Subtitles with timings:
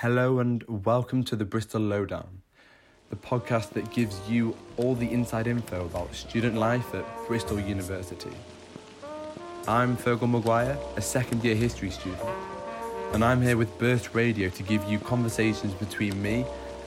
[0.00, 2.42] Hello and welcome to the Bristol Lowdown,
[3.08, 8.36] the podcast that gives you all the inside info about student life at Bristol University.
[9.66, 12.28] I'm Fergal Maguire, a second year history student,
[13.14, 16.44] and I'm here with Burst Radio to give you conversations between me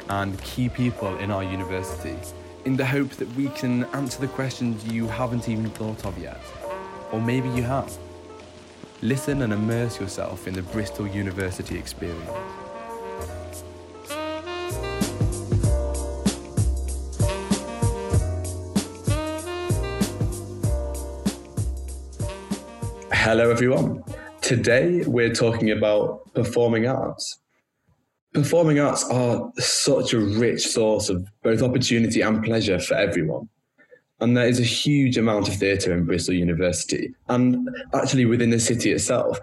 [0.10, 2.16] and key people in our university
[2.66, 6.40] in the hope that we can answer the questions you haven't even thought of yet.
[7.12, 7.92] Or maybe you have.
[9.02, 12.30] Listen and immerse yourself in the Bristol University experience.
[23.22, 24.02] Hello, everyone.
[24.40, 27.38] Today we're talking about performing arts.
[28.34, 33.50] Performing arts are such a rich source of both opportunity and pleasure for everyone.
[34.22, 38.60] And there is a huge amount of theatre in Bristol University, and actually within the
[38.60, 39.38] city itself.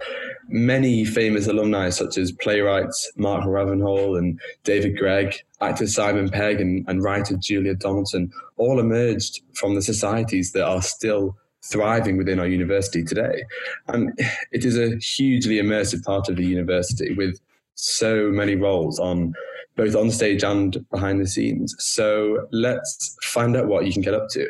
[0.49, 6.83] Many famous alumni, such as playwrights Mark Ravenhill and David Greig, actor Simon Pegg, and,
[6.89, 11.37] and writer Julia Donaldson, all emerged from the societies that are still
[11.71, 13.45] thriving within our university today.
[13.89, 14.19] And
[14.53, 17.41] it is a hugely immersive part of the university with
[17.75, 19.35] so many roles on
[19.77, 21.75] both on stage and behind the scenes.
[21.79, 24.49] So let's find out what you can get up to.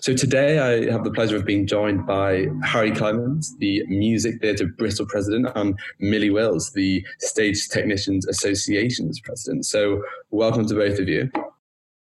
[0.00, 4.66] So today I have the pleasure of being joined by Harry Clements, the Music Theatre
[4.66, 9.66] Bristol president, and Millie Wills, the Stage Technicians Association's president.
[9.66, 11.30] So welcome to both of you.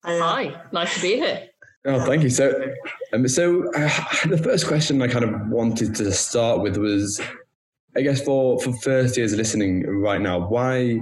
[0.04, 1.48] Hi, nice to be here.
[1.86, 2.30] Oh, thank you.
[2.30, 2.74] So,
[3.12, 3.90] um, so uh,
[4.28, 7.20] the first question I kind of wanted to start with was,
[7.96, 11.02] I guess for for first years listening right now, why,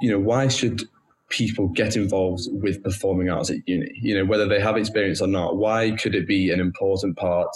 [0.00, 0.82] you know, why should
[1.28, 3.90] people get involved with performing arts at uni?
[3.94, 7.48] You know, whether they have experience or not, why could it be an important part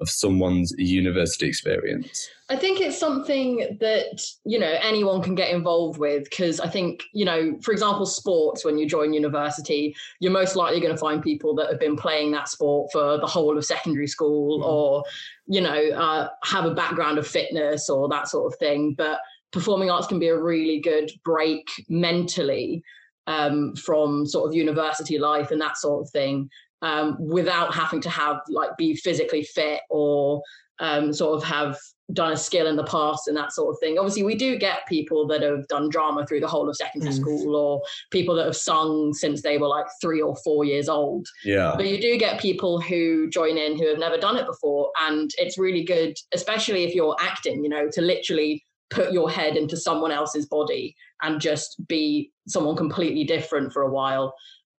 [0.00, 2.28] of someone's university experience?
[2.48, 7.04] I think it's something that, you know, anyone can get involved with because I think,
[7.12, 11.22] you know, for example, sports, when you join university, you're most likely going to find
[11.22, 14.64] people that have been playing that sport for the whole of secondary school mm.
[14.64, 15.04] or,
[15.46, 18.94] you know, uh, have a background of fitness or that sort of thing.
[18.98, 19.20] But
[19.52, 22.82] performing arts can be a really good break mentally
[23.26, 26.48] um, from sort of university life and that sort of thing
[26.82, 30.42] um, without having to have like be physically fit or
[30.80, 31.76] um, sort of have
[32.12, 33.98] done a skill in the past and that sort of thing.
[33.98, 37.20] Obviously, we do get people that have done drama through the whole of secondary mm.
[37.20, 41.26] school or people that have sung since they were like three or four years old.
[41.44, 41.74] Yeah.
[41.76, 44.90] But you do get people who join in who have never done it before.
[45.00, 49.56] And it's really good, especially if you're acting, you know, to literally put your head
[49.56, 54.34] into someone else's body and just be someone completely different for a while.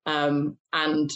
[0.05, 1.09] Um, and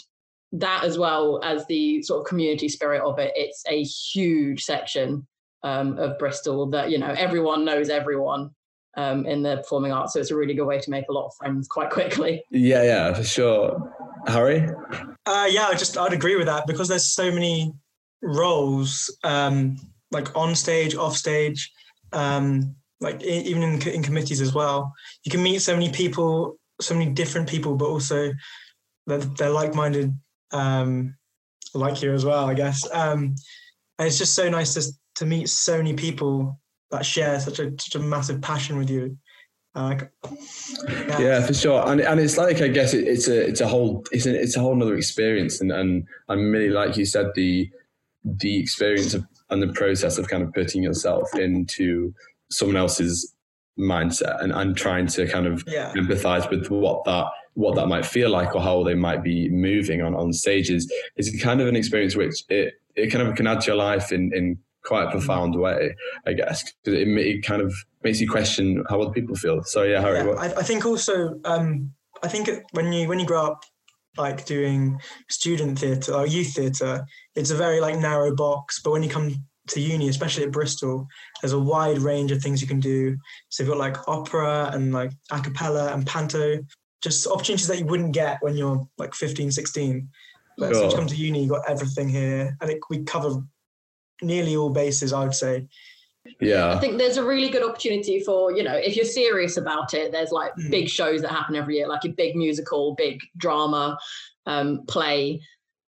[0.53, 5.28] that as well as the sort of community spirit of it, it's a huge section
[5.63, 8.51] um, of Bristol that, you know, everyone knows everyone.
[8.97, 11.25] Um, in the performing arts, so it's a really good way to make a lot
[11.25, 12.41] of friends quite quickly.
[12.50, 13.94] Yeah, yeah, for sure.
[14.25, 14.69] Harry?
[15.25, 17.73] Uh, yeah, I just I'd agree with that because there's so many
[18.22, 19.75] roles, um,
[20.11, 21.73] like on stage, off stage,
[22.13, 22.73] um,
[23.05, 24.91] like even in, in committees as well.
[25.23, 28.33] You can meet so many people, so many different people, but also
[29.05, 30.11] they're, they're like-minded,
[30.51, 31.16] um,
[31.75, 32.83] like you as well, I guess.
[32.91, 33.35] Um,
[33.99, 37.71] and it's just so nice to to meet so many people that share such a
[37.79, 39.16] such a massive passion with you.
[39.75, 39.95] Uh,
[40.87, 41.19] yeah.
[41.19, 41.45] yeah.
[41.45, 44.25] for sure, and and it's like I guess it, it's a it's a whole it's
[44.25, 47.69] a it's a whole other experience, and and and really like you said the
[48.23, 52.13] the experience of and the process of kind of putting yourself into
[52.50, 53.35] someone else's
[53.78, 55.91] mindset and, and trying to kind of yeah.
[55.95, 57.25] empathize with what that
[57.56, 61.41] what that might feel like or how they might be moving on on stages is
[61.41, 64.31] kind of an experience which it it kind of can add to your life in
[64.34, 65.95] in quite a profound way
[66.28, 67.73] i guess because it, it kind of
[68.03, 71.39] makes you question how other people feel so yeah Harry, yeah, I, I, think also
[71.44, 71.91] um
[72.23, 73.63] i think when you when you grow up
[74.17, 77.05] like doing student theatre or youth theatre
[77.35, 79.35] it's a very like narrow box but when you come
[79.70, 81.08] to uni, especially at Bristol,
[81.42, 83.18] there's a wide range of things you can do.
[83.50, 86.59] So you've got like opera and like a cappella and panto,
[87.02, 90.08] just opportunities that you wouldn't get when you're like 15, 16.
[90.58, 90.90] But sure.
[90.90, 92.56] you come to uni, you've got everything here.
[92.62, 93.41] I think we cover
[94.22, 95.68] nearly all bases, I would say.
[96.40, 96.73] Yeah.
[96.73, 100.11] I think there's a really good opportunity for, you know, if you're serious about it,
[100.11, 100.72] there's like mm.
[100.72, 103.97] big shows that happen every year, like a big musical, big drama
[104.46, 105.41] um, play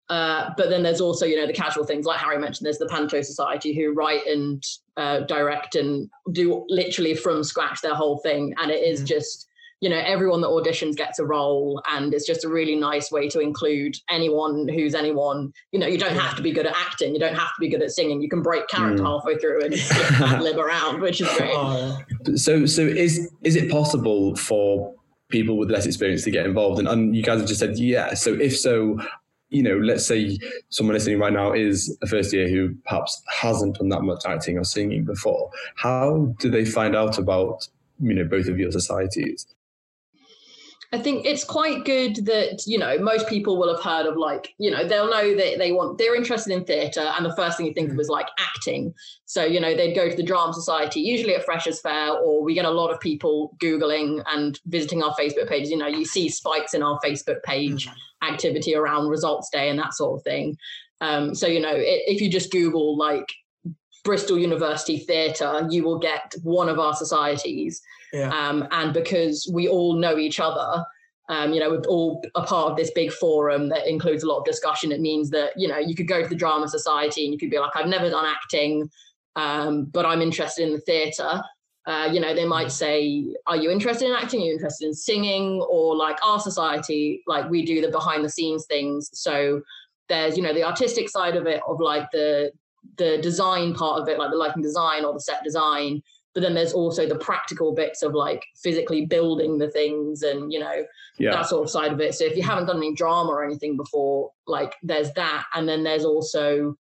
[0.08, 2.64] uh, but then there's also, you know, the casual things like Harry mentioned.
[2.64, 4.64] There's the Panto Society who write and
[4.96, 9.06] uh, direct and do literally from scratch their whole thing, and it is mm.
[9.06, 9.48] just,
[9.80, 13.28] you know, everyone that auditions gets a role, and it's just a really nice way
[13.28, 15.52] to include anyone who's anyone.
[15.72, 17.68] You know, you don't have to be good at acting, you don't have to be
[17.68, 18.22] good at singing.
[18.22, 19.06] You can break character mm.
[19.06, 22.38] halfway through and just live around, which is great.
[22.38, 24.94] So, so is is it possible for
[25.28, 26.78] people with less experience to get involved?
[26.78, 28.14] And, and you guys have just said yeah.
[28.14, 28.98] So if so,
[29.50, 33.76] you know, let's say someone listening right now is a first year who perhaps hasn't
[33.76, 35.50] done that much acting or singing before.
[35.76, 37.66] How do they find out about,
[38.00, 39.46] you know, both of your societies?
[40.90, 44.54] I think it's quite good that, you know, most people will have heard of like,
[44.56, 47.12] you know, they'll know that they want, they're interested in theatre.
[47.14, 48.00] And the first thing you think of mm.
[48.00, 48.94] is like acting.
[49.26, 52.54] So, you know, they'd go to the Drama Society, usually at Freshers' Fair, or we
[52.54, 55.70] get a lot of people Googling and visiting our Facebook pages.
[55.70, 58.32] You know, you see spikes in our Facebook page mm-hmm.
[58.32, 60.56] activity around results day and that sort of thing.
[61.02, 63.26] Um, so, you know, it, if you just Google like
[64.04, 67.82] Bristol University Theatre, you will get one of our societies.
[68.12, 68.30] Yeah.
[68.30, 70.84] Um, and because we all know each other,
[71.28, 74.38] um, you know, we're all a part of this big forum that includes a lot
[74.38, 74.92] of discussion.
[74.92, 77.50] It means that, you know, you could go to the Drama Society and you could
[77.50, 78.90] be like, I've never done acting,
[79.36, 81.42] um, but I'm interested in the theatre.
[81.86, 84.42] Uh, you know, they might say, Are you interested in acting?
[84.42, 85.60] Are you interested in singing?
[85.70, 89.10] Or like our society, like we do the behind the scenes things.
[89.12, 89.62] So
[90.08, 92.52] there's, you know, the artistic side of it, of like the
[92.96, 96.02] the design part of it, like the lighting design or the set design
[96.34, 100.60] but then there's also the practical bits of like physically building the things and you
[100.60, 100.84] know
[101.18, 101.32] yeah.
[101.32, 102.14] that sort of side of it.
[102.14, 105.44] So if you haven't done any drama or anything before like there's that.
[105.54, 106.76] And then there's also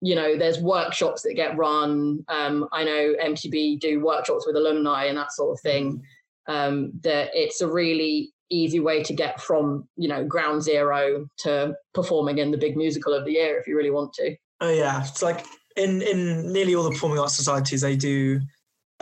[0.00, 2.24] you know there's workshops that get run.
[2.28, 6.02] Um, i know mtb do workshops with alumni and that sort of thing.
[6.48, 11.74] Um, that it's a really easy way to get from you know ground zero to
[11.94, 14.36] performing in the big musical of the year if you really want to.
[14.60, 15.02] Oh yeah.
[15.02, 15.46] It's like
[15.76, 18.40] in in nearly all the performing arts societies they do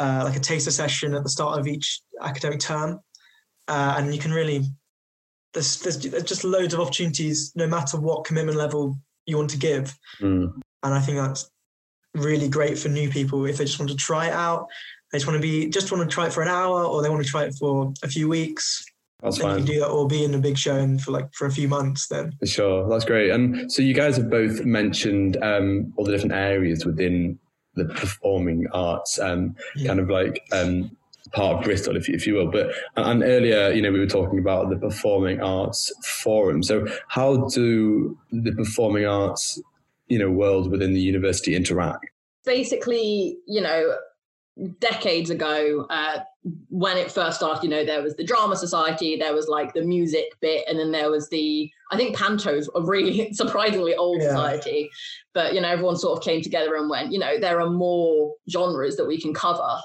[0.01, 2.99] uh, like a taster session at the start of each academic term,
[3.69, 4.65] uh, and you can really
[5.53, 9.59] there's, there's, there's just loads of opportunities no matter what commitment level you want to
[9.59, 10.51] give, mm.
[10.83, 11.51] and I think that's
[12.15, 14.67] really great for new people if they just want to try it out.
[15.13, 17.11] They just want to be just want to try it for an hour, or they
[17.11, 18.85] want to try it for a few weeks.
[19.23, 19.59] That's then fine.
[19.59, 21.53] You can do that, or be in a big show and for like for a
[21.53, 22.09] few months.
[22.09, 23.31] Then sure, that's great.
[23.31, 27.39] And so you guys have both mentioned um, all the different areas within
[27.75, 29.89] the performing arts, um, yeah.
[29.89, 30.97] kind of like um,
[31.33, 32.51] part of Bristol, if you, if you will.
[32.51, 36.63] But and earlier, you know, we were talking about the Performing Arts Forum.
[36.63, 39.61] So, how do the performing arts,
[40.09, 42.07] you know, world within the university interact?
[42.45, 43.97] Basically, you know,
[44.79, 46.21] decades ago, uh,
[46.69, 49.83] when it first started, you know, there was the drama society, there was like the
[49.83, 54.29] music bit, and then there was the I think Panto's a really surprisingly old yeah.
[54.29, 54.91] society.
[55.35, 58.35] But you know, everyone sort of came together and went, you know, there are more
[58.51, 59.81] genres that we can cover.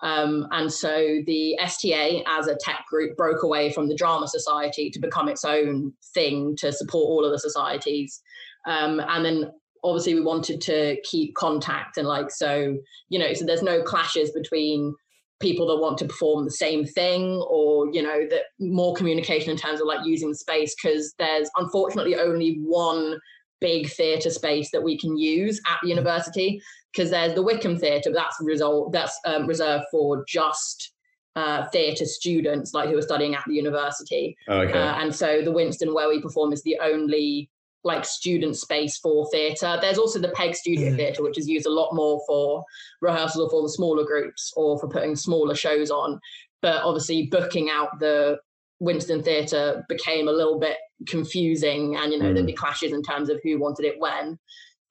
[0.00, 4.90] Um, and so the STA as a tech group broke away from the Drama Society
[4.90, 8.22] to become its own thing to support all of the societies.
[8.66, 9.50] Um, and then
[9.84, 12.76] obviously we wanted to keep contact and like so
[13.08, 14.94] you know so there's no clashes between
[15.40, 19.56] people that want to perform the same thing or you know that more communication in
[19.56, 23.18] terms of like using the space because there's unfortunately only one
[23.60, 26.60] big theatre space that we can use at the university
[26.92, 30.92] because there's the Wickham Theatre, but that's result that's um, reserved for just
[31.36, 34.36] uh, theatre students like who are studying at the university.
[34.48, 34.78] Oh, okay.
[34.78, 37.50] Uh, and so the Winston where we perform is the only
[37.84, 39.78] like student space for theatre.
[39.80, 40.96] There's also the Peg Studio mm.
[40.96, 42.64] Theatre, which is used a lot more for
[43.00, 46.20] rehearsals or for the smaller groups or for putting smaller shows on.
[46.60, 48.38] But obviously, booking out the
[48.80, 50.76] Winston Theatre became a little bit
[51.06, 52.34] confusing, and you know mm.
[52.34, 54.38] there'd be clashes in terms of who wanted it when.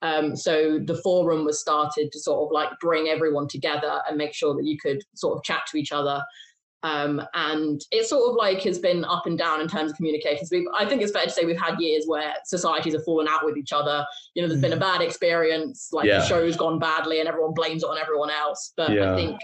[0.02, 4.34] Um, so the forum was started to sort of like bring everyone together and make
[4.34, 6.24] sure that you could sort of chat to each other
[6.84, 10.50] um, and it sort of like has been up and down in terms of communications.
[10.52, 13.44] We've, I think it's fair to say we've had years where societies have fallen out
[13.44, 14.06] with each other.
[14.36, 14.82] You know, there's been a mm.
[14.82, 16.20] bad experience, like yeah.
[16.20, 18.74] the show's gone badly and everyone blames it on everyone else.
[18.78, 19.12] But yeah.
[19.12, 19.40] I think,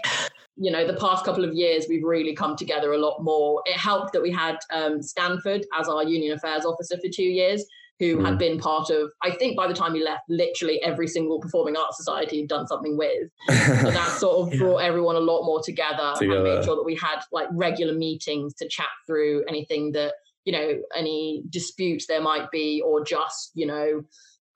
[0.56, 3.62] you know, the past couple of years, we've really come together a lot more.
[3.66, 7.64] It helped that we had um, Stanford as our union affairs officer for two years
[8.00, 8.26] who mm.
[8.26, 11.76] had been part of, I think by the time he left, literally every single performing
[11.76, 13.30] arts society had done something with.
[13.48, 14.60] so that sort of yeah.
[14.60, 17.94] brought everyone a lot more together, together, and made sure that we had like regular
[17.94, 23.52] meetings to chat through anything that, you know, any disputes there might be, or just,
[23.54, 24.02] you know,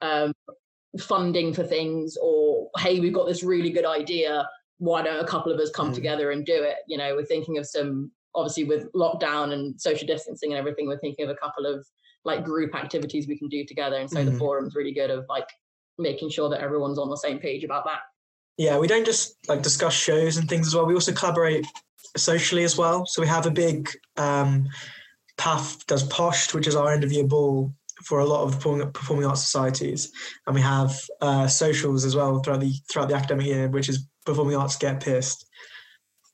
[0.02, 0.33] um,
[0.99, 4.49] funding for things, or hey, we've got this really good idea.
[4.78, 5.95] Why don't a couple of us come mm.
[5.95, 6.76] together and do it?
[6.88, 10.99] You know, we're thinking of some obviously with lockdown and social distancing and everything, we're
[10.99, 11.87] thinking of a couple of
[12.25, 13.96] like group activities we can do together.
[13.96, 14.32] And so mm-hmm.
[14.32, 15.48] the forum's really good of like
[15.98, 18.00] making sure that everyone's on the same page about that.
[18.56, 20.84] Yeah, we don't just like discuss shows and things as well.
[20.84, 21.64] We also collaborate
[22.16, 23.06] socially as well.
[23.06, 24.68] So we have a big um,
[25.38, 27.72] PAF does POSH, which is our end of year ball
[28.04, 30.12] for a lot of performing, performing arts societies,
[30.46, 34.06] and we have uh, socials as well throughout the throughout the academic year, which is
[34.25, 35.47] performing arts get pissed.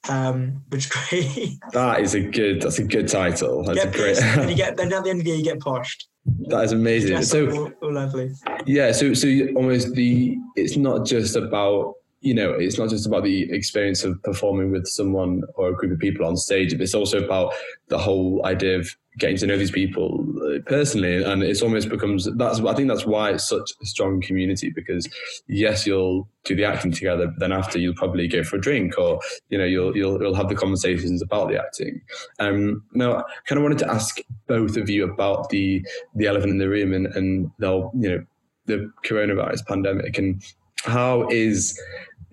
[0.08, 1.58] Um, which is great.
[1.72, 2.62] That is a good.
[2.62, 3.64] That's a good title.
[3.64, 4.18] That's get a great.
[4.22, 6.08] and you get then at the end of the year you get poshed.
[6.48, 7.22] that is amazing.
[7.22, 8.32] So all, all lovely.
[8.66, 13.22] Yeah, so so almost the it's not just about you know it's not just about
[13.22, 16.94] the experience of performing with someone or a group of people on stage, but it's
[16.94, 17.52] also about
[17.88, 18.88] the whole idea of
[19.18, 23.04] getting to know these people uh, personally, and it's almost becomes that's I think that's
[23.04, 25.06] why it's such a strong community because
[25.48, 28.98] yes, you'll do the acting together, but then after you'll probably go for a drink
[28.98, 32.00] or you know you'll you'll, you'll have the conversations about the acting.
[32.38, 36.52] Um, now, I kind of wanted to ask both of you about the the elephant
[36.52, 38.24] in the room and and they'll you know
[38.66, 40.42] the coronavirus pandemic and
[40.84, 41.80] how is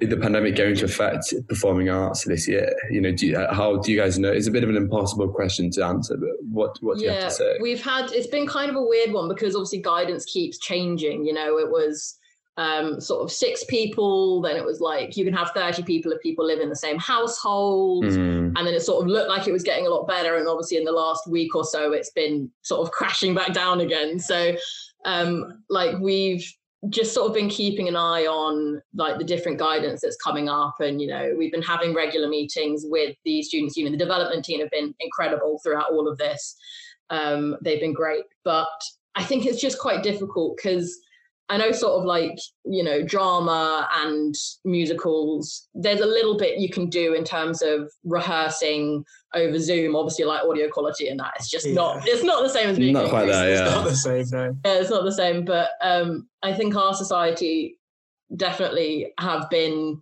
[0.01, 2.74] the pandemic going to affect performing arts this year?
[2.89, 4.31] You know, do you, how do you guys know?
[4.31, 7.29] It's a bit of an impossible question to answer, but what what do you have
[7.29, 7.58] to say?
[7.62, 11.25] we've had it's been kind of a weird one because obviously guidance keeps changing.
[11.25, 12.17] You know, it was
[12.58, 16.22] um, sort of six people, then it was like you can have 30 people if
[16.22, 18.05] people live in the same household.
[18.05, 20.36] Mm, And then it sort of looked like it was getting a lot better.
[20.36, 23.81] And obviously, in the last week or so, it's been sort of crashing back down
[23.81, 24.20] again.
[24.20, 24.55] So,
[25.05, 26.46] um, like, we've
[26.89, 30.75] just sort of been keeping an eye on like the different guidance that's coming up
[30.79, 34.59] and you know we've been having regular meetings with the students union the development team
[34.59, 36.55] have been incredible throughout all of this.
[37.11, 38.69] Um, they've been great but
[39.15, 40.97] i think it's just quite difficult because
[41.51, 44.34] i know sort of like you know drama and
[44.65, 49.05] musicals there's a little bit you can do in terms of rehearsing
[49.36, 52.70] over zoom obviously like audio quality and that it's just not it's not the same
[52.70, 53.41] as being Not quite person.
[53.41, 54.58] there, It's not the same, no.
[54.65, 57.77] Yeah, it's not the same, but um, I think our society
[58.36, 60.01] definitely have been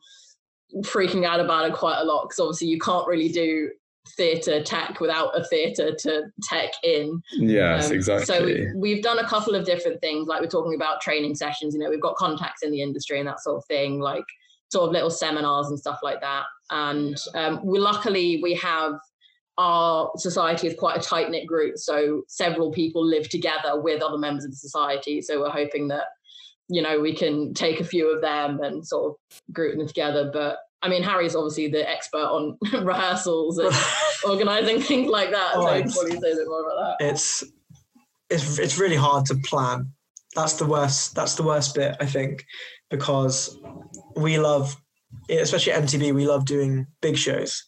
[0.82, 3.70] freaking out about it quite a lot because obviously you can't really do
[4.18, 7.22] theatre tech without a theatre to tech in.
[7.34, 8.26] yes, Um, exactly.
[8.26, 11.74] So we, we've done a couple of different things, like we're talking about training sessions.
[11.74, 14.26] You know, we've got contacts in the industry and that sort of thing, like
[14.72, 16.44] sort of little seminars and stuff like that.
[16.72, 18.94] And um, we luckily we have
[19.58, 24.18] our society is quite a tight knit group, so several people live together with other
[24.18, 25.22] members of the society.
[25.22, 26.06] So we're hoping that
[26.70, 30.30] you know we can take a few of them and sort of group them together.
[30.32, 33.74] But I mean, Harry's obviously the expert on rehearsals and
[34.26, 35.52] organizing things like that.
[35.56, 37.06] Oh, so he probably say a bit more about that.
[37.06, 37.44] it's
[38.30, 39.92] it's it's really hard to plan.
[40.36, 41.16] That's the worst.
[41.16, 42.46] That's the worst bit, I think,
[42.90, 43.58] because
[44.16, 44.76] we love,
[45.30, 47.68] especially at MTB, we love doing big shows,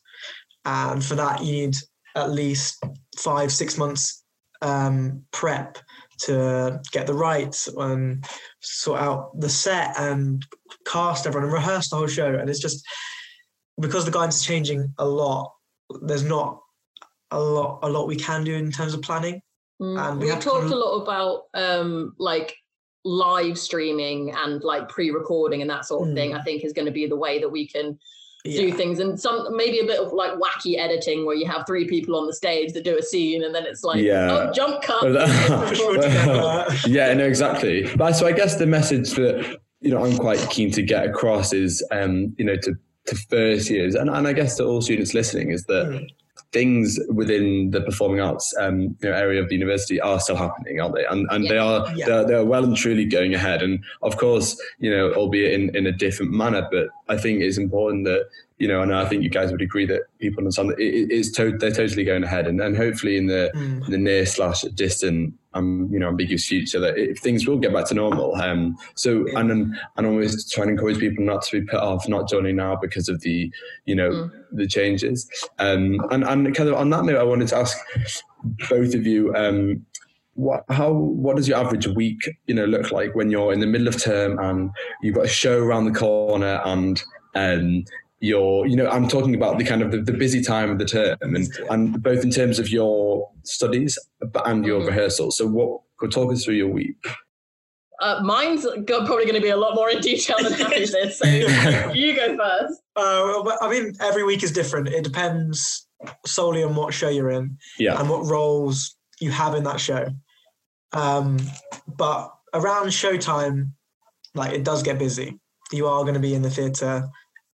[0.66, 1.76] and for that you need
[2.16, 2.84] at least
[3.18, 4.24] five six months
[4.62, 5.78] um, prep
[6.26, 8.26] to get the rights and
[8.62, 10.46] sort out the set and
[10.86, 12.36] cast everyone and rehearse the whole show.
[12.36, 12.86] And it's just
[13.80, 15.54] because the guidance is changing a lot.
[16.02, 16.62] There's not
[17.32, 19.42] a lot a lot we can do in terms of planning.
[19.82, 22.56] Mm, And we we have to talked kind a lot about um, like
[23.04, 26.16] live streaming and like pre-recording and that sort of Mm.
[26.16, 26.34] thing.
[26.36, 27.98] I think is going to be the way that we can
[28.44, 28.62] Yeah.
[28.62, 31.88] do things and some maybe a bit of like wacky editing where you have three
[31.88, 34.32] people on the stage that do a scene and then it's like Yeah.
[34.32, 35.04] oh jump cut.
[35.04, 36.66] Well, that- Push all together.
[36.88, 37.88] yeah, no, exactly.
[37.96, 41.54] But so I guess the message that you know I'm quite keen to get across
[41.54, 42.74] is, um, you know, to
[43.08, 46.08] to first years and, and I guess to all students listening is that Mm.
[46.52, 50.82] Things within the performing arts um, you know, area of the university are still happening,
[50.82, 51.06] aren't they?
[51.06, 52.06] And and they are Yeah.
[52.08, 53.62] they're, they're well and truly going ahead.
[53.62, 57.58] And of course, you know, albeit in, in a different manner, but I think it's
[57.58, 58.28] important that
[58.62, 61.32] you know, and I think you guys would agree that people understand that it, is
[61.34, 63.86] to, they're totally going ahead, and, and hopefully in the Mm.
[63.88, 67.86] the near slash distant um you know ambiguous future that it, things will get back
[67.88, 69.62] to normal um so and then
[69.98, 73.10] and always trying to encourage people not to be put off not joining now because
[73.10, 73.52] of the
[73.86, 74.32] you know Mm.
[74.60, 75.20] the changes
[75.60, 77.76] um and and kind of on that note i wanted to ask
[78.70, 79.86] both of you um
[80.36, 83.68] what how what does your average week you know look like when you're in the
[83.68, 87.04] middle of term and you've got a show around the corner and
[87.36, 87.84] um
[88.24, 90.86] your you know i'm talking about the kind of the, the busy time of the
[90.86, 93.98] term and and both in terms of your studies
[94.46, 94.88] and your Mhm.
[94.88, 96.96] rehearsals so what could talk us through your week
[98.00, 101.18] Uh, mine's go- probably going to be a lot more in detail than Harry's is.
[101.20, 101.26] So
[101.94, 102.82] you go first.
[102.96, 104.88] Uh, I mean, every week is different.
[104.88, 105.86] It depends
[106.26, 110.04] solely on what show you're in yeah and what roles you have in that show.
[110.94, 111.38] Um,
[111.88, 113.72] but around showtime,
[114.34, 115.40] like it does get busy.
[115.72, 117.08] You are going to be in the theatre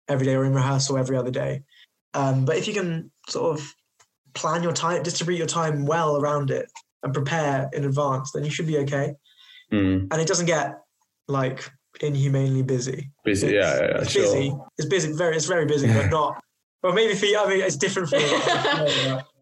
[0.08, 1.62] every day or in rehearsal every other day.
[2.14, 3.74] Um, but if you can sort of
[4.34, 6.70] plan your time, distribute your time well around it,
[7.02, 9.14] and prepare in advance, then you should be okay.
[9.72, 10.78] Mm, And it doesn't get
[11.28, 11.70] like
[12.00, 13.10] inhumanely busy.
[13.24, 14.54] busy yeah, yeah, yeah it's sure busy.
[14.78, 15.12] It's busy.
[15.12, 15.36] Very.
[15.36, 16.42] It's very busy, but not.
[16.82, 17.38] Well, maybe for you.
[17.38, 19.18] I mean, it's different for you.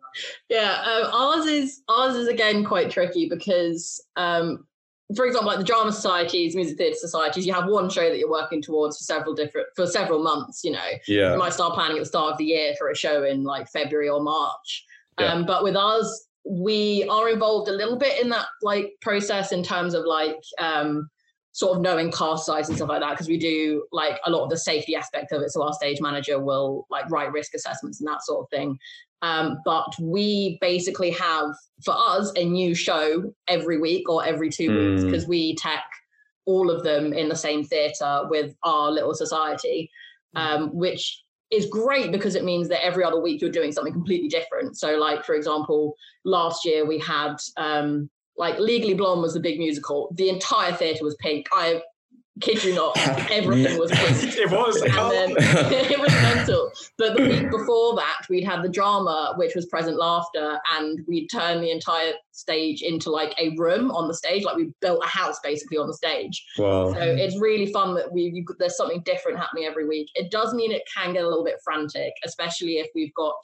[0.49, 4.67] Yeah, um, ours is ours is again quite tricky because um,
[5.15, 8.31] for example, like the drama societies, music theatre societies, you have one show that you're
[8.31, 10.65] working towards for several different for several months.
[10.65, 11.33] You know, Yeah.
[11.33, 13.69] you might start planning at the start of the year for a show in like
[13.69, 14.85] February or March.
[15.21, 15.33] Yeah.
[15.33, 19.63] Um, but with us, we are involved a little bit in that like process in
[19.63, 21.09] terms of like um,
[21.55, 24.43] sort of knowing cast size and stuff like that because we do like a lot
[24.43, 25.53] of the safety aspect of it.
[25.53, 28.77] So our stage manager will like write risk assessments and that sort of thing.
[29.23, 34.69] Um, but we basically have for us a new show every week or every two
[34.77, 35.07] weeks Mm.
[35.07, 35.85] because we tech
[36.45, 39.89] all of them in the same theatre with our little society,
[40.35, 44.29] um, which is great because it means that every other week you're doing something completely
[44.29, 44.77] different.
[44.77, 45.95] So, like for example,
[46.25, 50.13] last year we had um, like Legally Blonde was the big musical.
[50.15, 51.47] The entire theatre was pink.
[51.53, 51.83] I
[52.41, 52.97] kid you not,
[53.31, 54.35] everything was pink.
[54.37, 54.81] It was.
[54.83, 55.31] And then
[55.91, 56.71] it was mental.
[56.99, 61.29] But the week before that, we'd had the drama, which was present laughter, and we'd
[61.29, 64.45] turned the entire stage into like a room on the stage.
[64.45, 66.45] Like we built a house basically on the stage.
[66.59, 66.93] Wow.
[66.93, 70.11] So it's really fun that we you, there's something different happening every week.
[70.15, 73.37] It does mean it can get a little bit frantic, especially if we've got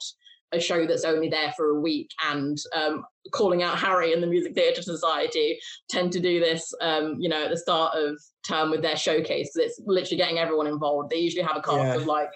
[0.53, 4.27] a show that's only there for a week and um, calling out Harry and the
[4.27, 8.69] Music Theatre Society tend to do this, um, you know, at the start of term
[8.69, 9.51] with their showcase.
[9.55, 11.09] It's literally getting everyone involved.
[11.09, 11.95] They usually have a cast Yeah.
[11.95, 12.31] of like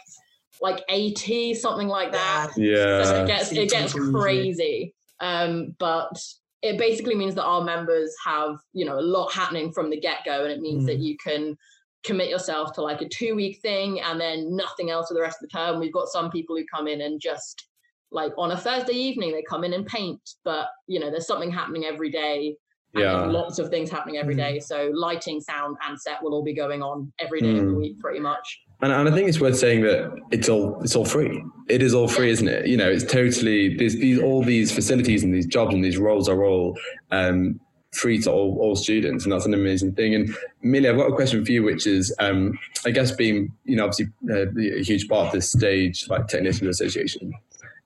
[0.62, 2.52] like 80, something like that.
[2.54, 3.24] So Yeah.
[3.24, 4.94] it gets it gets crazy.
[5.20, 6.18] Um, but
[6.62, 10.24] it basically means that our members have you know a lot happening from the get
[10.24, 11.58] go, and it means that you can
[12.06, 15.40] commit yourself to like a two week thing and then nothing else for the rest
[15.44, 15.80] of the term.
[15.80, 17.68] We've got some people who come in and just
[18.16, 21.52] like on a Thursday evening they come in and paint, but you know there's something
[21.52, 22.56] happening every day.
[22.94, 23.26] And Yeah.
[23.26, 24.62] lots of things happening every Mm.
[24.64, 27.78] So lighting, sound, and set will all be going on every day of the Mm.
[27.84, 28.62] week, pretty much.
[28.82, 31.44] And, and I think it's worth saying that it's all it's all free.
[31.68, 32.68] It is all free, isn't it?
[32.68, 36.30] You know, it's totally these these all these facilities and these jobs and these roles
[36.30, 36.78] are all
[37.12, 37.60] um,
[37.92, 40.16] free to all, all students, and that's an amazing thing.
[40.16, 43.76] And Millie, I've got a question for you, which is, um, I guess, being you
[43.76, 44.48] know obviously uh,
[44.80, 47.34] a huge part of this stage, like Technician Association.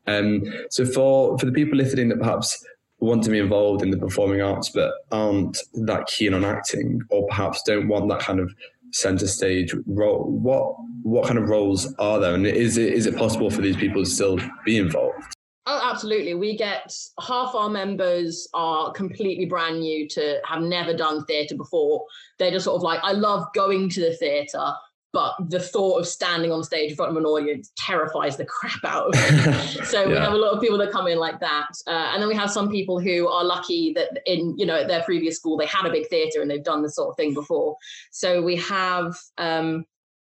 [0.09, 2.65] Um, so for for the people listening that perhaps
[2.99, 7.27] want to be involved in the performing arts but aren't that keen on acting, or
[7.27, 8.53] perhaps don't want that kind of
[8.91, 13.15] center stage role, what what kind of roles are there, and is it is it
[13.15, 15.35] possible for these people to still be involved?
[15.71, 16.33] Oh, absolutely.
[16.33, 22.03] We get half our members are completely brand new to have never done theatre before.
[22.39, 24.73] They're just sort of like, I love going to the theatre,
[25.11, 28.83] but the thought of standing on stage in front of an audience terrifies the crap
[28.83, 29.81] out of me.
[29.85, 32.29] So we have a lot of people that come in like that, uh, and then
[32.29, 35.57] we have some people who are lucky that in you know at their previous school
[35.57, 37.75] they had a big theatre and they've done this sort of thing before.
[38.11, 39.15] So we have.
[39.37, 39.85] Um,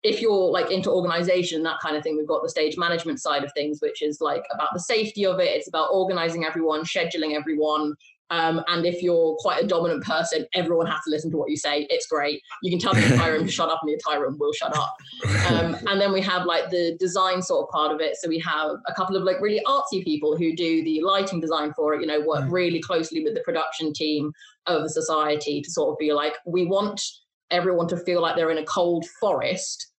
[0.03, 3.43] if you're like into organization that kind of thing we've got the stage management side
[3.43, 7.35] of things which is like about the safety of it it's about organizing everyone scheduling
[7.35, 7.95] everyone
[8.29, 11.57] um, and if you're quite a dominant person everyone has to listen to what you
[11.57, 11.85] say.
[11.89, 12.41] It's great.
[12.63, 14.75] You can tell the entire room to shut up and the entire room will shut
[14.77, 14.95] up.
[15.49, 18.15] Um, and then we have like the design sort of part of it.
[18.17, 21.73] So we have a couple of like really artsy people who do the lighting design
[21.73, 22.51] for it you know work Mm.
[22.51, 24.31] really closely with the production team
[24.67, 27.01] of the society to sort of be like we want
[27.51, 29.93] everyone to feel like they're in a cold forest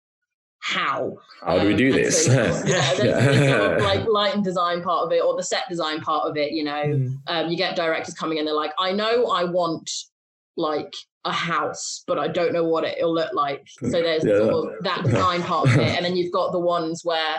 [0.67, 2.27] how How do we do Um, this?
[2.27, 3.85] so, yeah, there's the sort of Yeah.
[3.87, 6.65] like light and design part of it or the set design part of it you
[6.65, 7.19] know Mm.
[7.29, 9.89] um, you get directors coming in they're like i know i want
[10.57, 10.93] like
[11.25, 14.39] a house but i don't know what it'll look like so there's Yeah.
[14.39, 17.37] sort of that design part of it and then you've got the ones where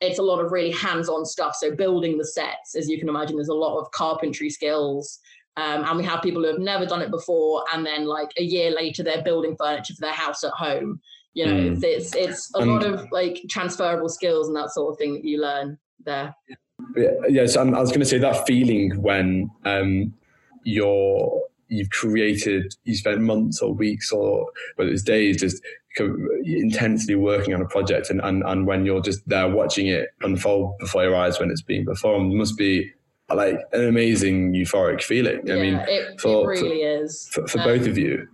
[0.00, 3.36] it's a lot of really hands-on stuff so building the sets as you can imagine
[3.36, 5.20] there's a lot of carpentry skills
[5.58, 8.42] um, and we have people who have never done it before and then like a
[8.42, 11.00] year later they're building furniture for their house at home
[11.36, 11.84] you know Mm.
[11.84, 15.24] it's it's a And- lot of like transferable skills and that sort of thing that
[15.30, 15.68] you learn
[16.04, 16.34] there
[16.96, 20.12] Yeah, yeah, so I'm- I was going to say that feeling when um,
[20.64, 24.30] you're you've created, you spent months or weeks or
[24.76, 25.56] whether it's days, just
[26.44, 30.78] intensely working on a project, and, and and when you're just there watching it unfold
[30.78, 32.90] before your eyes when it's being performed, must be
[33.34, 35.40] like an amazing euphoric feeling.
[35.50, 38.28] I yeah mean, it, for- it really is for, for Um, both of you.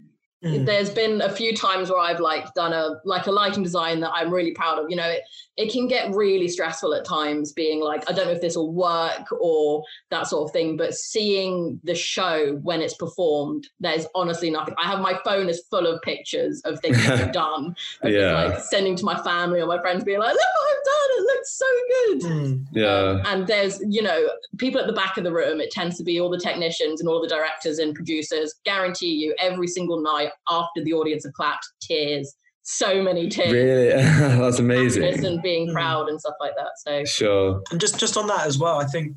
[0.45, 0.67] Mm.
[0.67, 4.11] there's been a few times where I've like done a like a lighting design that
[4.13, 4.87] I'm really proud of.
[4.91, 5.23] You know, it,
[5.57, 8.73] it can get really stressful at times being like, I don't know if this will
[8.73, 10.77] work or that sort of thing.
[10.77, 14.75] But seeing the show when it's performed, there's honestly nothing.
[14.83, 17.67] I have my phone is full of pictures of things that I've done.
[18.03, 18.33] of just, Yeah.
[18.33, 21.19] like sending to my family or my friends being like, look what I've done.
[21.19, 22.21] It looks so good.
[22.33, 22.67] Mm.
[22.73, 24.29] Yeah, Um, and there's, you know,
[24.59, 27.09] people at the back of the room, it tends to be all the technicians and
[27.09, 28.55] all the directors and producers.
[28.65, 32.35] Guarantee you, every single night after the audience have clapped, tears.
[32.65, 33.53] So many tears.
[33.53, 33.89] really,
[34.39, 35.25] that's amazing.
[35.25, 35.73] And being Mm.
[35.73, 36.71] proud and stuff like that.
[36.85, 37.61] So, Sure.
[37.71, 39.17] And just just on that as well, I think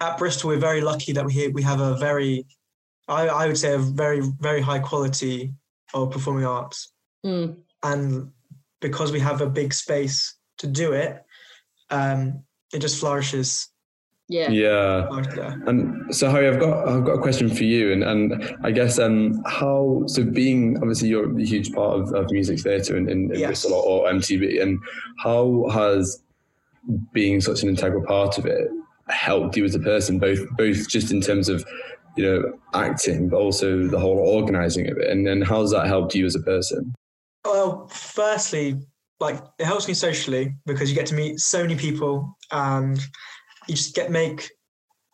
[0.00, 2.46] at Bristol we're very lucky that we we have a very
[3.06, 5.54] I, I would say a very very high quality
[5.92, 6.92] of performing arts,
[7.24, 7.58] Mm.
[7.84, 8.32] and
[8.80, 11.22] because we have a big space to do it,
[11.90, 13.68] um, it just flourishes.
[14.34, 14.50] Yeah.
[14.50, 15.06] Yeah.
[15.68, 18.98] And so Harry, I've got I've got a question for you, and, and I guess
[18.98, 23.32] um how so being obviously you're a huge part of, of music theatre in, in,
[23.32, 23.46] in Yes.
[23.46, 24.80] Bristol or, or MTB, and
[25.18, 26.20] how has
[27.12, 28.68] being such an integral part of it
[29.08, 31.64] helped you as a person, both both just in terms of
[32.16, 36.12] you know acting, but also the whole organising of it, and then how's that helped
[36.12, 36.92] you as a person?
[37.44, 38.80] Well, firstly,
[39.20, 42.98] like it helps me socially because you get to meet so many people and
[43.68, 44.50] you just get make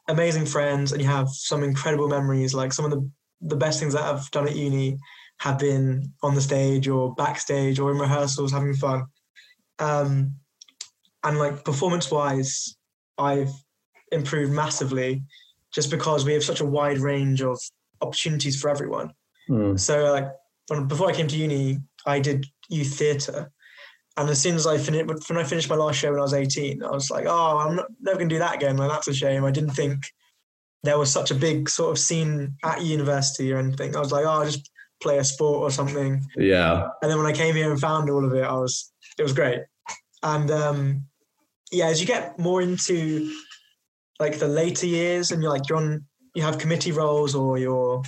[0.09, 2.55] amazing friends and you have some incredible memories.
[2.55, 3.11] Like some of the
[3.43, 4.99] the best things that I've done at uni
[5.39, 9.05] have been on the stage or backstage or in rehearsals having fun.
[9.79, 10.35] Um,
[11.25, 12.77] and like performance wise,
[13.17, 13.51] I've
[14.13, 15.23] improved massively
[15.73, 17.59] just because we have such a wide range of
[18.03, 19.13] opportunities for everyone.
[19.49, 19.79] Mm.
[19.79, 20.29] So like
[20.69, 23.51] when, before I came to uni, I did youth theatre.
[24.21, 26.35] And as soon as I finished, when I finished my last show when I was
[26.35, 28.77] 18, I was like, oh, I'm not, never going to do that again.
[28.77, 29.47] Like, that's a shame.
[29.47, 30.05] I didn't think
[30.83, 33.97] there was such a big sort of scene at university or anything.
[33.97, 34.71] I was like, oh, I'll just
[35.03, 36.23] play a sport or something.
[36.37, 36.89] Yeah.
[37.01, 39.33] And then when I came here and found all of it, I was, it was
[39.33, 39.61] great.
[40.23, 41.05] And um,
[41.73, 43.35] yeah, as you get more into
[44.19, 46.05] like the later years and you're like, you're on,
[46.35, 48.03] you have committee roles or you're,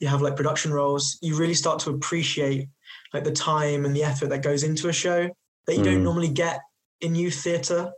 [0.00, 2.70] you have like production roles, you really start to appreciate
[3.12, 5.28] like the time and the effort that goes into a show
[5.68, 6.04] that you don't Mm.
[6.04, 6.62] normally get
[7.02, 7.92] in youth theatre.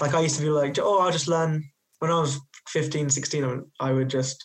[0.00, 1.64] Like I used to be like, oh, I'll just learn
[2.00, 2.38] when I was
[2.68, 4.44] 15, 16, I would just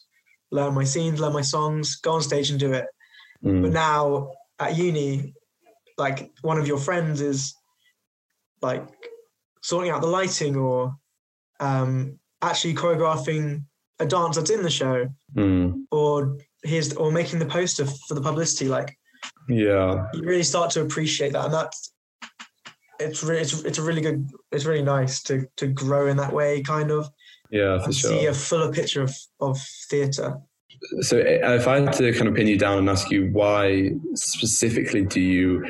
[0.52, 2.86] learn my scenes, learn my songs, go on stage and do it.
[3.42, 3.74] But Mm.
[3.74, 5.34] now at uni,
[5.98, 7.56] like one of your friends is
[8.62, 8.88] like
[9.64, 10.96] sorting out the lighting or
[11.60, 13.64] um, actually choreographing
[14.00, 15.86] a dance that's in the show Mm.
[15.92, 18.68] or here's or making the poster for the publicity.
[18.70, 18.96] Like
[19.50, 20.06] Yeah.
[20.14, 21.91] you really start to appreciate that, and that's
[23.02, 24.30] it's re- it's it's a really good.
[24.52, 27.10] It's really nice to to grow in that way, kind of,
[27.50, 28.12] Yeah, for sure.
[28.12, 29.60] see a fuller picture of of
[29.90, 30.40] theatre.
[31.02, 35.06] So if I had to kind of pin you down and ask you why specifically
[35.06, 35.64] do you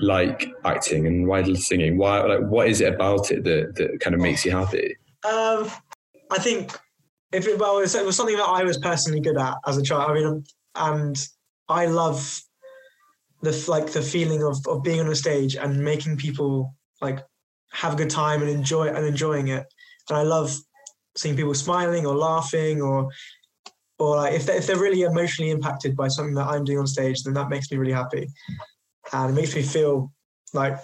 [0.00, 1.96] like acting and why singing?
[1.96, 4.96] Why like what is it about it that, that kind of makes you happy?
[5.24, 5.70] Um,
[6.30, 6.76] I think
[7.32, 9.76] if it, well, it was, it was something that I was personally good at as
[9.76, 10.10] a child.
[10.10, 11.28] I mean, and
[11.68, 12.40] I love
[13.42, 17.20] the like the feeling of of being on a stage and making people like
[17.72, 19.64] have a good time and enjoy and enjoying it.
[20.08, 20.54] And I love
[21.16, 23.10] seeing people smiling or laughing or
[23.98, 26.86] or like if they if they're really emotionally impacted by something that I'm doing on
[26.86, 28.28] stage, then that makes me really happy,
[29.12, 30.12] and it makes me feel
[30.54, 30.78] like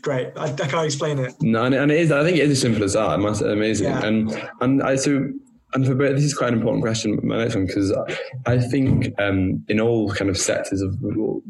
[0.00, 0.32] great.
[0.36, 1.34] I, I can't explain it.
[1.40, 2.12] No, and, and it is.
[2.12, 3.20] I think it is as simple as that.
[3.20, 3.88] It's amazing.
[3.88, 4.04] Yeah.
[4.04, 5.32] And and I so
[5.74, 7.18] and for this is quite an important question.
[7.22, 7.92] My next one because
[8.46, 10.96] I think um, in all kind of sectors of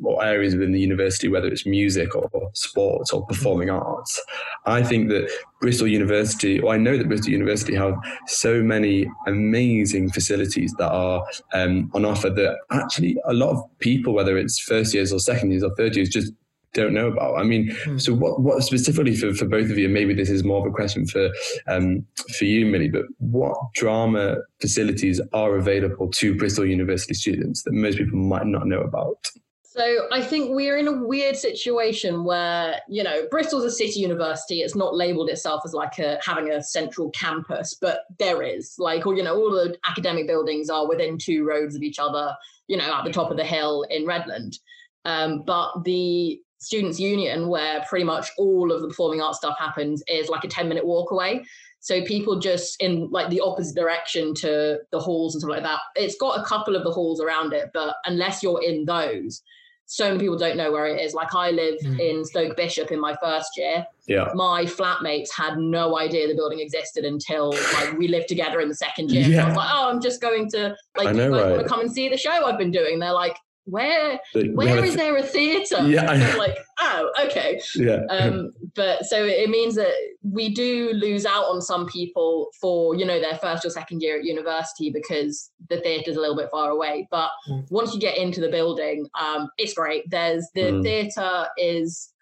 [0.03, 4.21] or areas within the university, whether it's music or sports or performing arts,
[4.67, 5.31] I think that
[5.61, 7.95] Bristol University, or I know that Bristol University have
[8.27, 14.15] so many amazing facilities that are um, on offer that actually a lot of people,
[14.15, 16.33] whether it's first years or second years or third years, just
[16.75, 17.39] don't know about.
[17.39, 17.99] I mean, Hmm.
[17.99, 20.67] so what, what specifically for, for both of you, and maybe this is more of
[20.67, 21.31] a question for
[21.67, 22.05] um,
[22.37, 27.99] for you, Millie, but what drama facilities are available to Bristol University students that most
[27.99, 29.31] people might not know about?
[29.65, 34.61] So I think we're in a weird situation where, you know, Bristol's a city university.
[34.61, 38.75] It's not labeled itself as like a having a central campus, but there is.
[38.79, 42.37] Like, or, you know, all the academic buildings are within two roads of each other,
[42.67, 44.59] you know, at the top of the hill in Redland.
[45.07, 50.03] Um, but the students union where pretty much all of the performing arts stuff happens
[50.09, 51.45] is like a 10 minute walk away.
[51.81, 55.81] So people just in like the opposite direction to the halls and stuff like that.
[55.97, 59.43] It's got a couple of the halls around it but unless you're in those
[59.87, 61.13] so many people don't know where it is.
[61.13, 61.99] Like i live Mm.
[62.01, 63.85] in stoke bishop in my first year.
[64.07, 64.29] Yeah.
[64.35, 68.75] my flatmates had no idea the building existed until like we lived together in the
[68.75, 69.25] second year.
[69.25, 69.49] So i Yeah.
[69.49, 71.93] was like oh i'm just going to like I know, guys want to come and
[71.93, 73.01] see the show i've been doing.
[73.01, 75.87] They're like where But we where have a is th- there a theatre?
[75.87, 77.61] Yeah, I like, oh, okay.
[77.77, 78.05] Yeah.
[78.11, 83.05] Um, but so it means that we do lose out on some people for, you
[83.05, 86.71] know, their first or second year at university because the theatre's a little bit far
[86.71, 87.07] away.
[87.11, 87.71] But Mm.
[87.71, 90.09] once you get into the building, um, it's great.
[90.11, 90.83] There's the Mm.
[90.83, 92.13] theatre is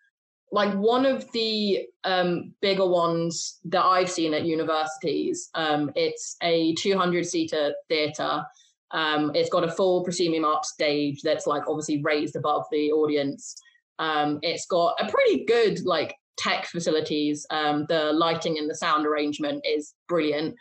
[0.53, 5.49] like one of the um, bigger ones that I've seen at universities.
[5.55, 8.45] Um, it's a 200 seater theatre.
[8.93, 13.55] Um, it's got a full proscenium arch stage that's like obviously raised above the audience.
[13.99, 17.47] Um, it's got a pretty good like tech facilities.
[17.51, 20.57] Um, the lighting and the sound arrangement is brilliant.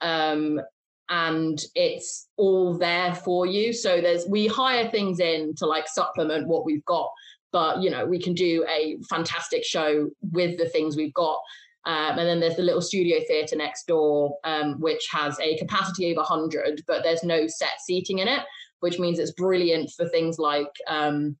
[0.00, 0.60] Um,
[1.08, 3.72] and it's all there for you.
[3.72, 7.10] So there's we hire things in to like supplement what we've got,
[7.52, 11.38] but you know we can do a fantastic show with the things we've got.
[11.86, 16.10] Um, and then there's the little studio theatre next door, um, which has a capacity
[16.10, 18.42] of 100, but there's no set seating in it,
[18.80, 21.36] which means it's brilliant for things like, um,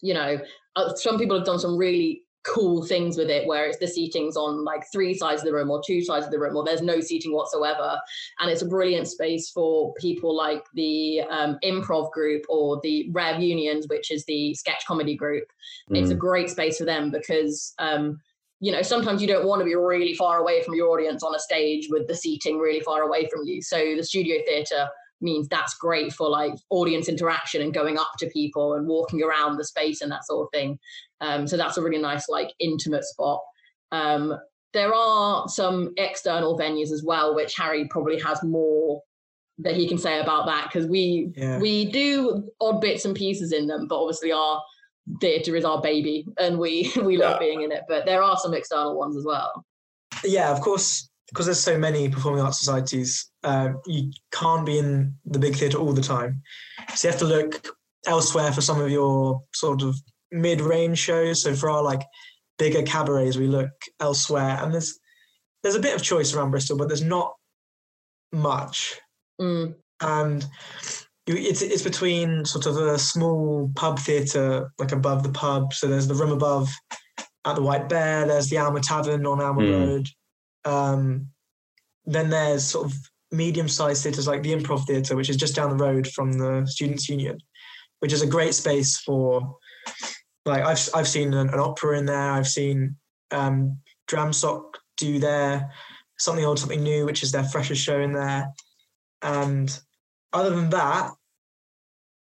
[0.00, 0.38] you know,
[0.76, 4.36] uh, some people have done some really cool things with it where it's the seating's
[4.36, 6.82] on like three sides of the room or two sides of the room or there's
[6.82, 7.98] no seating whatsoever
[8.38, 13.86] and it's a brilliant space for people like the um, improv group or the Revunions
[13.88, 15.48] which is the sketch comedy group
[15.90, 15.98] mm.
[16.00, 16.18] it's a mm.
[16.18, 18.20] great space for them because um,
[18.60, 21.34] you know sometimes you don't want to be really far away from your audience on
[21.34, 24.88] a stage with the seating really far away from you so the studio theatre
[25.20, 29.56] means that's great for like audience interaction and going up to people and walking around
[29.56, 30.78] the space and that sort of thing.
[31.20, 33.40] Um, so that's a really nice like intimate spot.
[33.92, 34.34] Um,
[34.72, 39.00] there are some external venues as well, which Harry probably has more
[39.58, 41.58] that he can say about that because we yeah.
[41.58, 44.62] we do odd bits and pieces in them, but obviously our
[45.20, 47.38] theatre is our baby and we we love yeah.
[47.38, 47.82] being in it.
[47.88, 49.64] But there are some external ones as well.
[50.24, 55.14] Yeah, of course because there's so many performing arts societies, uh, you can't be in
[55.24, 56.42] the big theatre all the time.
[56.94, 57.66] So you have to look
[58.06, 59.96] elsewhere for some of your sort of
[60.30, 61.42] mid-range shows.
[61.42, 62.02] So for our like
[62.58, 64.98] bigger cabarets, we look elsewhere, and there's
[65.62, 67.34] there's a bit of choice around Bristol, but there's not
[68.32, 69.00] much.
[69.40, 69.74] Mm.
[70.00, 70.46] And
[71.26, 75.72] it's it's between sort of a small pub theatre, like above the pub.
[75.74, 76.68] So there's the room above
[77.44, 78.26] at the White Bear.
[78.26, 79.70] There's the Alma Tavern on Alma mm.
[79.72, 80.08] Road.
[80.64, 81.28] Um,
[82.04, 82.94] then there's sort of
[83.32, 87.08] medium-sized theatres like the Improv Theatre, which is just down the road from the Students'
[87.08, 87.38] Union,
[87.98, 89.56] which is a great space for
[90.44, 92.30] like I've I've seen an, an opera in there.
[92.32, 92.96] I've seen
[93.32, 94.62] um, Dramsoc
[94.96, 95.70] do their
[96.18, 98.48] something old, something new, which is their freshest show in there.
[99.22, 99.78] And
[100.32, 101.12] other than that,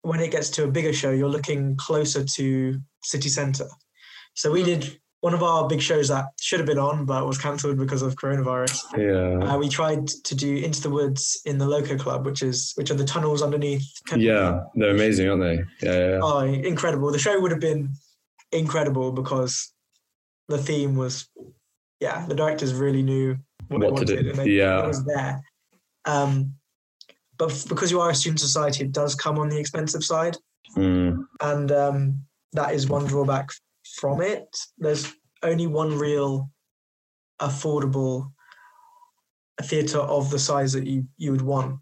[0.01, 3.69] when it gets to a bigger show, you're looking closer to city centre.
[4.33, 7.37] So we did one of our big shows that should have been on but was
[7.37, 8.81] cancelled because of coronavirus.
[8.97, 9.47] Yeah.
[9.47, 12.89] Uh, we tried to do Into the Woods in the Loco Klub, which is which
[12.89, 13.87] are the tunnels underneath.
[14.15, 15.63] Yeah, they're amazing, aren't they?
[15.85, 16.19] Yeah, yeah.
[16.21, 17.11] Oh, incredible!
[17.11, 17.93] The show would have been
[18.51, 19.71] incredible because
[20.49, 21.29] the theme was,
[21.99, 23.37] yeah, the directors really knew
[23.67, 25.43] what, what they wanted, and they, yeah, it was there.
[26.05, 26.55] Um,
[27.41, 30.37] but because you are a student society, it does come on the expensive side,
[30.77, 31.17] mm.
[31.41, 32.19] and um,
[32.53, 33.49] that is one drawback
[33.99, 34.55] from it.
[34.77, 36.51] There's only one real
[37.41, 38.31] affordable
[39.63, 41.79] theatre of the size that you, you would want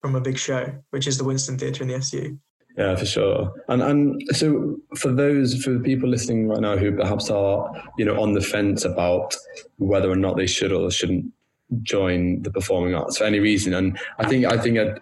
[0.00, 2.38] from a big show, which is the Winston Theatre in the SU.
[2.78, 3.52] Yeah, for sure.
[3.66, 8.20] And and so for those for people listening right now who perhaps are you know
[8.22, 9.34] on the fence about
[9.78, 11.32] whether or not they should or shouldn't
[11.82, 14.94] join the performing arts for any reason, and I think I think uh,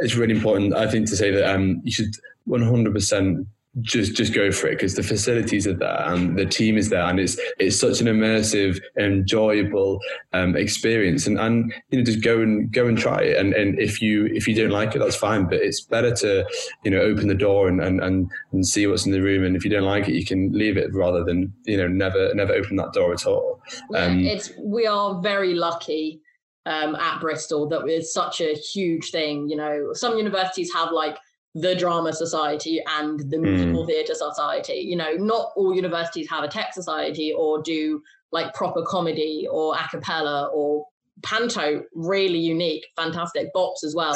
[0.00, 0.74] it's really important.
[0.74, 3.46] I think to say that um, you should one hundred percent
[3.82, 7.04] just just go for it because the facilities are there and the team is there
[7.04, 10.00] and it's it's such an immersive enjoyable
[10.32, 11.26] um, experience.
[11.26, 13.38] And and you know just go and go and try it.
[13.38, 16.44] And and if you if you don't like it that's fine but it's better to
[16.84, 19.44] you know open the door and and and, and see what's in the room.
[19.44, 22.34] And if you don't like it you can leave it rather than you know never
[22.34, 23.62] never open that door at all.
[23.94, 26.20] Um, yeah, it's we are very lucky
[26.66, 29.92] um, at Bristol that it's such a huge thing you know.
[29.92, 31.18] Some universities have like
[31.54, 33.86] the drama society and the musical mm.
[33.86, 34.74] theatre society.
[34.74, 39.74] You know, not all universities have a tech society or do like proper comedy or
[39.74, 40.86] a cappella or
[41.22, 43.48] panto, really unique, fantastic.
[43.54, 44.14] Bops as well.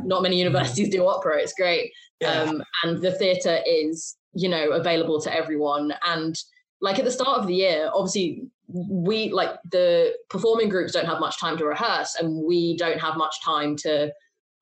[0.04, 1.40] not many universities do opera.
[1.40, 1.90] It's great.
[2.20, 2.42] Yeah.
[2.42, 5.92] Um, and the theatre is, you know, available to everyone.
[6.06, 6.36] And
[6.80, 11.20] like at the start of the year, obviously we like the performing groups don't have
[11.20, 14.12] much time to rehearse and we don't have much time to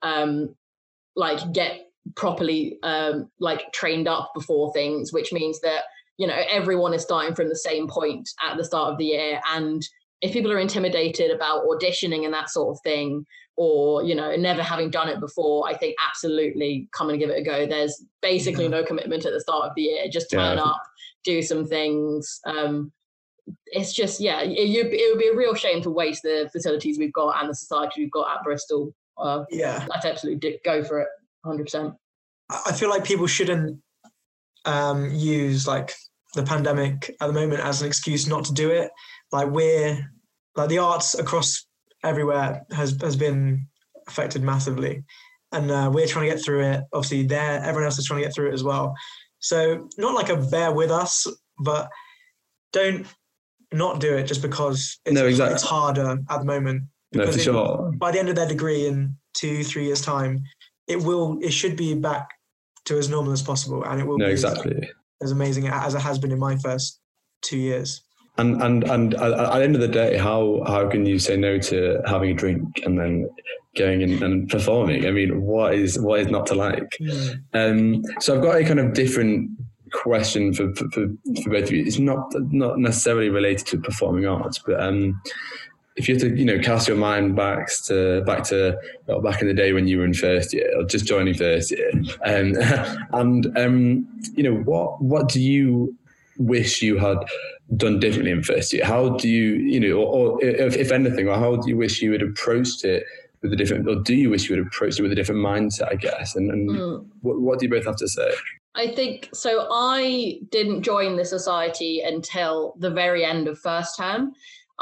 [0.02, 0.54] um
[1.16, 1.86] like get
[2.16, 5.84] properly um, like trained up before things, which means that
[6.16, 9.40] you know everyone is starting from the same point at the start of the year.
[9.52, 9.82] And
[10.20, 14.62] if people are intimidated about auditioning and that sort of thing, or you know never
[14.62, 17.66] having done it before, I think absolutely come and give it a go.
[17.66, 18.70] There's basically yeah.
[18.70, 20.04] no commitment at the start of the year.
[20.10, 20.64] Just turn yeah.
[20.64, 20.82] up,
[21.24, 22.40] do some things.
[22.46, 22.92] Um,
[23.66, 27.12] it's just yeah, it, it, would be a real shame to waste the facilities we've
[27.12, 28.94] got and the society we've got at Bristol.
[29.18, 31.08] Uh, yeah, I'd absolutely go for it.
[31.44, 31.96] 100%.
[32.66, 33.80] I feel like people shouldn't
[34.64, 35.92] um, use like
[36.34, 38.90] the pandemic at the moment as an excuse not to do it.
[39.32, 40.10] Like we're
[40.56, 41.66] like the arts across
[42.02, 43.66] everywhere has has been
[44.06, 45.04] affected massively,
[45.52, 46.84] and uh, we're trying to get through it.
[46.92, 48.94] Obviously, there everyone else is trying to get through it as well.
[49.38, 51.26] So not like a bear with us,
[51.58, 51.88] but
[52.72, 53.06] don't
[53.72, 55.54] not do it just because it's, no, exactly.
[55.54, 56.84] it's harder at the moment.
[57.12, 57.92] No, for sure.
[57.96, 60.42] By the end of their degree in two, three years' time,
[60.86, 62.28] it will, it should be back
[62.86, 64.90] to as normal as possible, and it will No, be as- exactly.
[65.22, 67.00] as amazing as it has been in my first
[67.42, 68.02] two years.
[68.36, 71.36] And and and at, at the end of the day, how how can you say
[71.36, 73.30] no to having a drink and then
[73.76, 75.06] going in and performing?
[75.06, 76.98] I mean, what is what is not to like?
[77.52, 79.50] Um, so I've got a kind of different
[79.92, 81.06] question for, for, for,
[81.44, 81.84] for both of you.
[81.86, 85.20] It's not not necessarily related to performing arts, but um,
[85.96, 88.76] if you had to, you know, cast your mind back to back to
[89.06, 91.70] well, back in the day when you were in first year or just joining first
[91.70, 91.90] year,
[92.24, 92.54] um,
[93.12, 95.96] and um, you know, what what do you
[96.36, 97.18] wish you had
[97.76, 98.84] done differently in first year?
[98.84, 102.02] How do you, you know, or, or if, if anything, or how do you wish
[102.02, 103.04] you had approached it?
[103.42, 105.92] With a different, or do you wish you had approached it with a different mindset?
[105.92, 107.06] I guess, and, and Mm.
[107.20, 108.32] what, what do you both have to say?
[108.74, 109.68] I think so.
[109.70, 114.32] I didn't join the society until the very end of first term.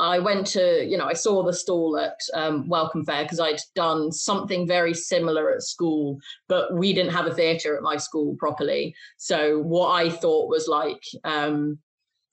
[0.03, 3.61] I went to, you know, I saw the stall at um, Welcome Fair because I'd
[3.77, 8.35] done something very similar at school, but we didn't have a theatre at my school
[8.37, 8.97] properly.
[9.17, 11.79] So what I thought was like, um,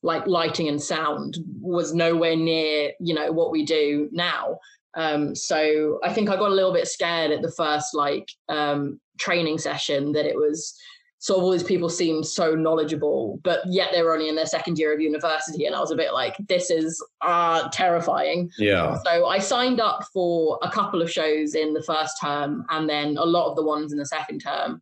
[0.01, 4.57] like lighting and sound was nowhere near, you know, what we do now.
[4.95, 8.99] Um, so I think I got a little bit scared at the first like um,
[9.19, 10.75] training session that it was
[11.19, 14.45] sort of all these people seemed so knowledgeable, but yet they were only in their
[14.45, 15.65] second year of university.
[15.65, 18.49] And I was a bit like, this is uh, terrifying.
[18.57, 22.89] Yeah, So I signed up for a couple of shows in the first term and
[22.89, 24.81] then a lot of the ones in the second term.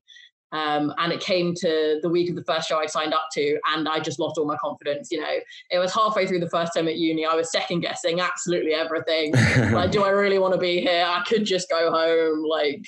[0.53, 3.59] Um, and it came to the week of the first show I signed up to,
[3.73, 5.09] and I just lost all my confidence.
[5.11, 5.35] You know,
[5.71, 7.25] it was halfway through the first term at uni.
[7.25, 9.33] I was second guessing absolutely everything.
[9.73, 11.03] like, do I really want to be here?
[11.05, 12.45] I could just go home.
[12.45, 12.85] Like,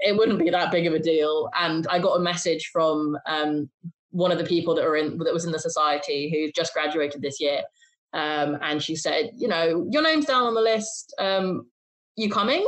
[0.00, 1.50] it wouldn't be that big of a deal.
[1.58, 3.68] And I got a message from um,
[4.10, 7.22] one of the people that were in that was in the society who just graduated
[7.22, 7.62] this year.
[8.14, 11.14] Um, and she said, you know, your name's down on the list.
[11.18, 11.66] Um,
[12.16, 12.66] you coming?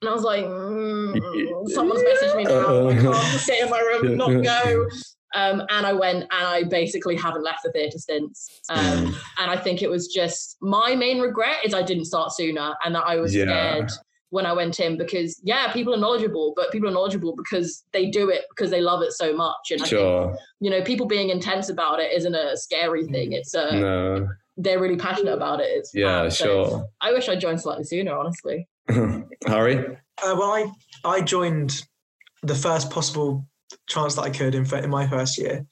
[0.00, 2.88] And I was like, mm, someone's messaged me now.
[2.88, 4.86] I can't sit in my room and not go.
[5.34, 8.60] Um, and I went and I basically haven't left the theatre since.
[8.68, 12.74] Um, and I think it was just my main regret is I didn't start sooner
[12.84, 13.44] and that I was Yeah.
[13.44, 13.90] scared
[14.32, 18.08] when I went in because, yeah, people are knowledgeable, but people are knowledgeable because they
[18.08, 19.70] do it because they love it so much.
[19.70, 20.34] And I think, sure.
[20.58, 23.32] you know, people being intense about it isn't a scary thing.
[23.32, 25.66] It's a, No, they're really passionate about it.
[25.68, 26.32] It's yeah, fab.
[26.32, 26.86] So sure.
[27.02, 28.66] I wish I joined slightly sooner, honestly.
[29.46, 29.76] Harry?
[29.76, 30.72] Uh, well, I
[31.04, 31.82] I joined
[32.42, 33.46] the first possible
[33.86, 35.66] chance that I could in, fir- in my first year,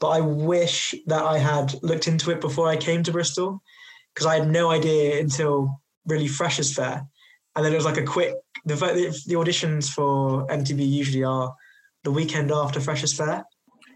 [0.00, 3.62] but I wish that I had looked into it before I came to Bristol
[4.12, 7.06] because I had no idea until really Freshers Fair,
[7.56, 8.34] and then it was like a quick.
[8.64, 11.54] The the, the auditions for MTB usually are
[12.04, 13.44] the weekend after Freshers Fair.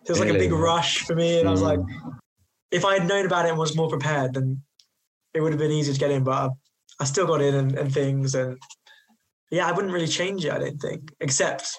[0.04, 2.18] So it was like a big rush for me, and I was like, Mm.
[2.70, 4.62] if I had known about it and was more prepared, then
[5.34, 6.24] it would have been easier to get in.
[6.24, 6.48] But I,
[7.00, 8.58] I still got in and, and things, and
[9.50, 10.52] yeah, I wouldn't really change it.
[10.52, 11.76] I don't think, except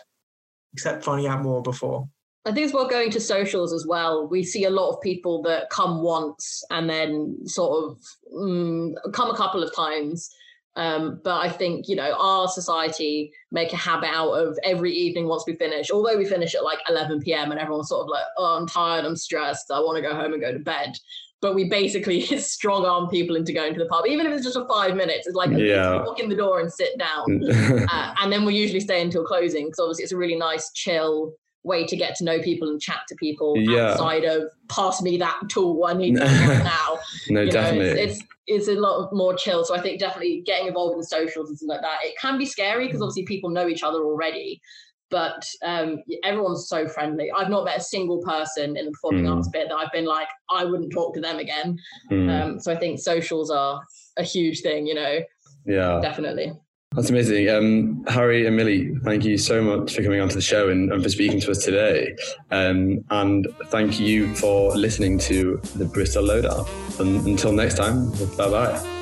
[0.73, 2.07] except finding out more before.
[2.45, 4.25] I think it's worth going to socials as well.
[4.27, 7.99] We see a lot of people that come once and then sort of
[8.33, 10.29] mm, come a couple of times.
[10.77, 15.27] Um, but I think, you know, our society make a habit out of every evening
[15.27, 17.49] once we finish, although we finish at like 11 p.m.
[17.51, 20.33] and everyone's sort of like, oh, I'm tired, I'm stressed, I want to go home
[20.33, 20.93] and go to bed.
[21.41, 24.55] But we basically strong arm people into going to the pub, even if it's just
[24.55, 25.25] for five minutes.
[25.25, 26.03] It's like Yeah.
[26.03, 27.41] walk in the door and sit down.
[27.89, 31.33] Uh, and then we usually stay until closing because obviously it's a really nice, chill
[31.67, 33.91] way to get to know people and chat to people Yeah.
[33.91, 36.99] outside of pass me that tool I need now.
[37.29, 38.01] no, You know, definitely.
[38.01, 39.65] it's, it's it's a lot more chill.
[39.65, 41.97] So I think definitely getting involved in socials and things like that.
[42.03, 44.61] It can be scary because obviously people know each other already.
[45.09, 47.31] But um, everyone's so friendly.
[47.31, 49.35] I've not met a single person in the performing Mm.
[49.37, 51.77] arts bit that I've been like, I wouldn't talk to them again.
[52.11, 53.81] Mm, Um, so I think socials are
[54.17, 55.19] a huge thing, you know,
[55.65, 55.99] yeah.
[56.01, 56.51] definitely.
[56.93, 57.49] That's amazing.
[57.49, 61.03] Um, Harry and Millie, thank you so much for coming onto the show and, and
[61.03, 62.15] for speaking to us today.
[62.49, 66.65] Um, and thank you for listening to the Bristol Lowdown.
[66.99, 68.96] And until next time, bye bye.